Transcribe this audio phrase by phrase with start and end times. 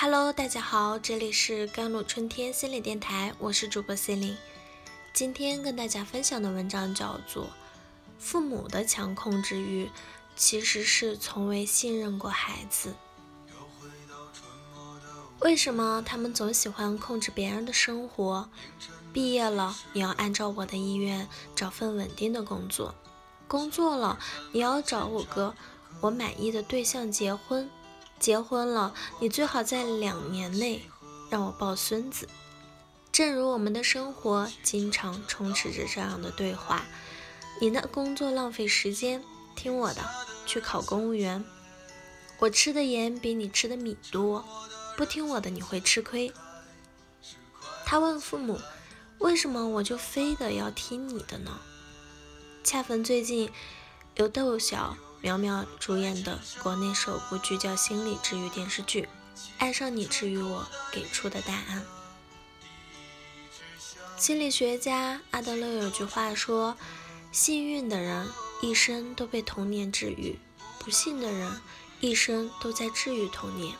[0.00, 4.36] Hello，大家好，这里是甘露春天心理电台，我是主播 C e l i n e
[5.12, 7.46] 今天跟大家分享的文章叫做
[8.16, 9.90] 《父母的强控制欲
[10.36, 12.90] 其实是从未信任过孩子》。
[15.40, 18.48] 为什么他们总喜欢控制别人的生活？
[19.12, 22.94] 毕业了，你要按照我的意愿找份稳定的工作；
[23.48, 24.20] 工作了，
[24.52, 25.56] 你要找我个
[26.00, 27.68] 我满意的对象结婚；
[28.18, 30.82] 结婚了，你最好在两年内
[31.30, 32.28] 让我抱孙子。
[33.12, 36.84] 正如我们的生活经常充斥着这样的对话：
[37.60, 39.22] 你的工作浪费时间，
[39.56, 40.02] 听我的，
[40.46, 41.44] 去考公务员。
[42.38, 44.44] 我吃的盐比你吃的米多。
[44.96, 46.32] 不听我的，你会吃亏。
[47.86, 48.60] 他问父母
[49.18, 51.60] ：“为什么我就非得要听你的呢？”
[52.64, 53.50] 恰逢最近
[54.16, 59.02] 有窦小苗苗主演的国内首部聚焦心理治愈电视剧
[59.58, 61.84] 《爱上你治愈我》给出的答案。
[64.16, 66.76] 心理学家阿德勒有句话说
[67.32, 68.28] ：“幸运的人
[68.62, 70.38] 一生都被童年治愈，
[70.78, 71.60] 不幸的人
[72.00, 73.74] 一生都在治愈童年。”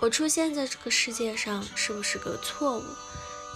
[0.00, 2.84] 我出现在这个世界上是不是个错误？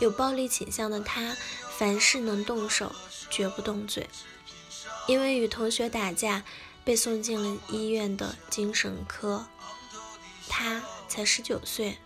[0.00, 1.36] 有暴力倾向的他，
[1.76, 2.92] 凡事能动手，
[3.30, 4.08] 绝不动嘴。
[5.06, 6.44] 因为与同学打架，
[6.84, 9.46] 被送进了医院的精神科。
[10.48, 11.98] 他才十九岁。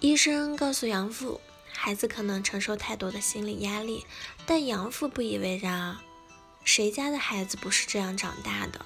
[0.00, 1.40] 医生告诉养父，
[1.72, 4.04] 孩子可能承受太多的心理压力，
[4.44, 6.02] 但养父不以为然啊。
[6.64, 8.84] 谁家的孩子不是这样长大的？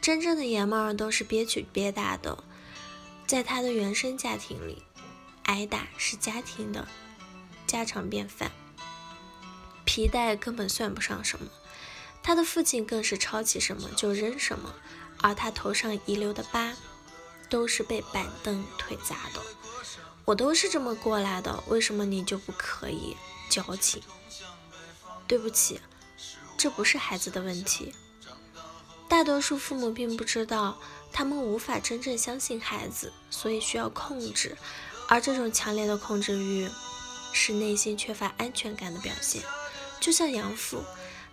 [0.00, 2.42] 真正的爷们儿都是憋屈憋大的。
[3.26, 4.82] 在他的原生家庭里，
[5.44, 6.88] 挨打是家庭的
[7.66, 8.50] 家常便饭，
[9.92, 11.48] 皮带根本算不上什么。
[12.22, 14.72] 他的父亲更是抄起什么就扔什么，
[15.20, 16.74] 而他头上遗留的疤，
[17.48, 19.42] 都是被板凳腿砸的。
[20.26, 23.16] 我都是这么过来的，为什么你就不可以？
[23.48, 24.00] 矫情。
[25.26, 25.80] 对不起，
[26.56, 27.92] 这不是孩子的问题。
[29.08, 30.78] 大多数父母并不知道。
[31.12, 34.56] 他们无法真正相信孩子，所以需要控制，
[35.08, 36.70] 而这种强烈的控制欲
[37.32, 39.42] 是内心缺乏安全感的表现。
[40.00, 40.82] 就像杨父，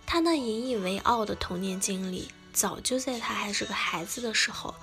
[0.06, 4.74] 他那引以为傲的童年经历，早就在他还是个孩子的时候，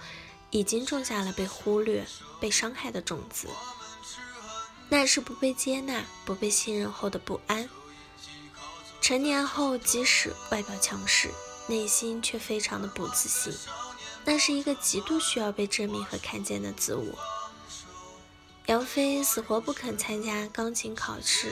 [0.49, 2.05] 已经种下了被忽略、
[2.39, 3.47] 被伤害的种子。
[4.89, 7.69] 那是不被接纳、不被信任后的不安。
[9.01, 11.29] 成年后，即使外表强势，
[11.67, 13.53] 内心却非常的不自信。
[14.25, 17.17] 那是一个极度需要被证明和看见的自我。
[18.65, 21.51] 杨飞死活不肯参加钢琴考试，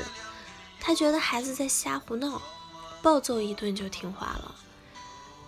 [0.86, 2.42] 他觉得孩子在瞎胡闹，
[3.02, 4.54] 暴揍一顿就听话了。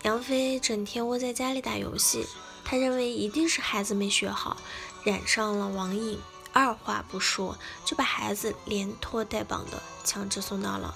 [0.02, 2.26] 杨飞整天窝在家里打游戏，
[2.64, 4.56] 他认为一定是孩子没学好，
[5.04, 6.18] 染上了网瘾，
[6.54, 10.94] 二话不说就把孩子连拖带绑的强制送到了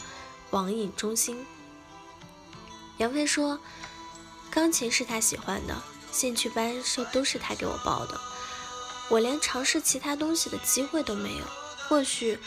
[0.52, 1.44] 网瘾中心。
[2.96, 3.60] 杨飞说，
[4.50, 5.76] 钢琴是他喜欢的。
[6.10, 8.20] 兴趣班是都是他给我报的，
[9.10, 11.44] 我连尝试其他东西的机会都没有。
[11.88, 12.38] 或许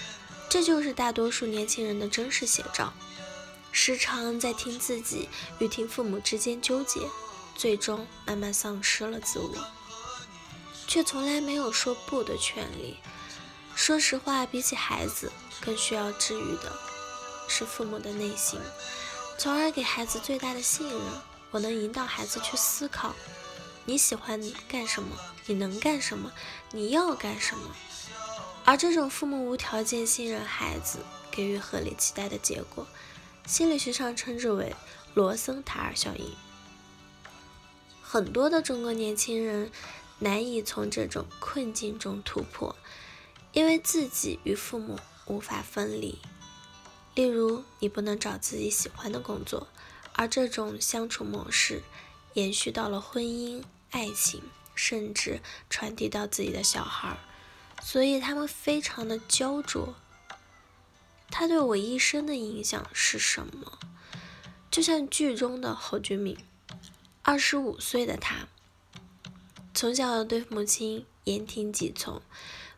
[0.53, 2.93] 这就是大多数年轻人的真实写照，
[3.71, 5.27] 时常在听自己
[5.57, 6.99] 与听父母之间纠结，
[7.55, 9.51] 最终慢慢丧失了自我，
[10.85, 12.97] 却从来没有说不的权利。
[13.73, 16.71] 说实话，比起孩子，更需要治愈的
[17.47, 18.59] 是父母的内心，
[19.39, 20.99] 从而给孩子最大的信任。
[21.49, 23.15] 我能引导孩子去思考。
[23.85, 25.17] 你喜欢干什么？
[25.47, 26.31] 你能干什么？
[26.69, 27.75] 你要干什么？
[28.65, 30.99] 而这种父母无条件信任孩子，
[31.31, 32.87] 给予合理期待的结果，
[33.45, 34.73] 心理学上称之为
[35.13, 36.33] 罗森塔尔效应。
[38.01, 39.71] 很多的中国年轻人
[40.19, 42.75] 难以从这种困境中突破，
[43.51, 46.19] 因为自己与父母无法分离。
[47.15, 49.67] 例如，你不能找自己喜欢的工作，
[50.13, 51.83] 而这种相处模式。
[52.35, 53.61] 延续到了婚姻、
[53.91, 54.41] 爱情，
[54.73, 55.39] 甚至
[55.69, 57.17] 传递到自己的小孩儿，
[57.83, 59.93] 所以他们非常的焦灼。
[61.29, 63.77] 他对我一生的影响是什么？
[64.71, 66.37] 就像剧中的侯俊敏，
[67.21, 68.47] 二十五岁的他，
[69.73, 72.21] 从小对母亲言听计从，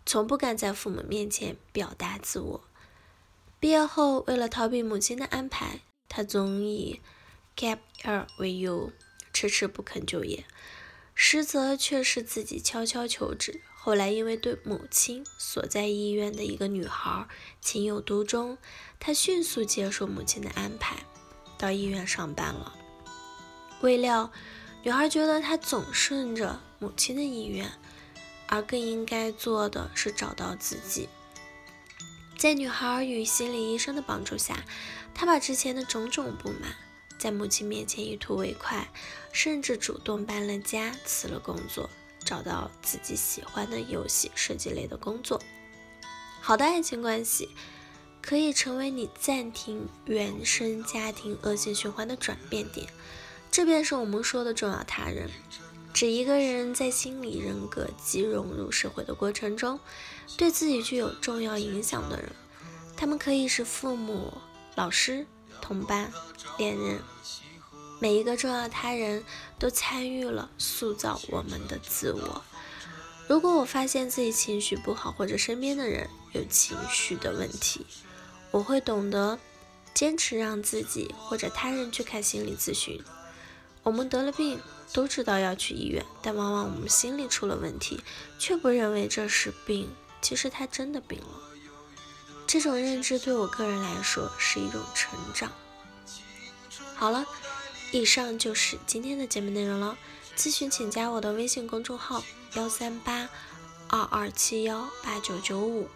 [0.05, 2.63] 从不敢在父母面前表达自我。
[3.59, 6.99] 毕业后，为了逃避母亲的安排，他总以
[7.55, 8.91] gap year 为由。
[9.33, 10.45] 迟迟不肯就业，
[11.13, 13.59] 实则却是自己悄悄求职。
[13.85, 17.27] 后来因为对母亲所在医院的一个女孩
[17.61, 18.57] 情有独钟，
[18.99, 21.05] 他迅速接受母亲的安排，
[21.55, 22.75] 到医院上班了。
[23.81, 24.31] 未料，
[24.81, 27.73] 女孩觉得他总顺着母亲的意愿，
[28.47, 31.07] 而更应该做的是找到自己。
[32.39, 34.65] 在女孩与心理医生的帮助下，
[35.13, 36.75] 她把之前的种种不满
[37.19, 38.91] 在母亲面前一吐为快，
[39.31, 41.87] 甚至主动搬了家、辞了工作，
[42.25, 45.39] 找到自己喜欢的游戏设计类的工作。
[46.41, 47.49] 好的爱情关系
[48.21, 52.87] 可以成为你暂停原生家庭恶性循环的转变点，
[53.49, 55.29] 这便是我们说的重要他人。
[55.93, 59.79] 指一个人在心理人格及融入社会的过程中，
[60.35, 62.29] 对自己具有重要影响的人。
[62.97, 64.33] 他们可以是父母、
[64.75, 65.25] 老师、
[65.61, 66.11] 同伴、
[66.57, 66.99] 恋人。
[68.05, 69.23] 每一个重要他人
[69.57, 72.43] 都参与了塑造我们的自我。
[73.27, 77.83] 如果我发现自己情绪不好，或者身边的人有情绪的问题，
[78.51, 79.39] 我会懂得
[79.95, 83.03] 坚持让自己或者他人去看心理咨询。
[83.81, 84.61] 我们得了病。
[84.93, 88.01] 都知道要去医院，但往往我们心里出了问题，
[88.37, 89.89] 却不认为这是病。
[90.21, 91.41] 其实他真的病了。
[92.45, 95.51] 这种认知对我个人来说是一种成长。
[96.93, 97.25] 好了，
[97.91, 99.97] 以上就是今天的节目内容了。
[100.37, 102.21] 咨询请加我的微信公众号
[102.55, 103.29] 幺三八
[103.87, 105.87] 二二七幺八九九五，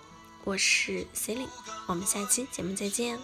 [0.46, 1.52] 我是 c e l i n e
[1.88, 3.20] 我们下期节目再见。